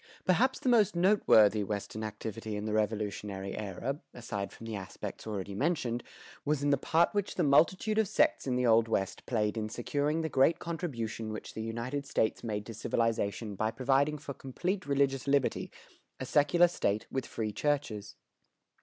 Perhaps 0.25 0.61
the 0.61 0.67
most 0.67 0.95
noteworthy 0.95 1.63
Western 1.63 2.03
activity 2.03 2.55
in 2.55 2.65
the 2.65 2.73
Revolutionary 2.73 3.55
era, 3.55 3.99
aside 4.15 4.51
from 4.51 4.65
the 4.65 4.75
aspects 4.75 5.27
already 5.27 5.53
mentioned, 5.53 6.01
was 6.43 6.63
in 6.63 6.71
the 6.71 6.77
part 6.77 7.13
which 7.13 7.35
the 7.35 7.43
multitude 7.43 7.99
of 7.99 8.07
sects 8.07 8.47
in 8.47 8.55
the 8.55 8.65
Old 8.65 8.87
West 8.87 9.23
played 9.27 9.57
in 9.57 9.69
securing 9.69 10.21
the 10.21 10.27
great 10.27 10.57
contribution 10.57 11.31
which 11.31 11.53
the 11.53 11.61
United 11.61 12.07
States 12.07 12.43
made 12.43 12.65
to 12.65 12.73
civilization 12.73 13.53
by 13.53 13.69
providing 13.69 14.17
for 14.17 14.33
complete 14.33 14.87
religious 14.87 15.27
liberty, 15.27 15.69
a 16.19 16.25
secular 16.25 16.67
state 16.67 17.05
with 17.11 17.27
free 17.27 17.51
churches. 17.51 18.15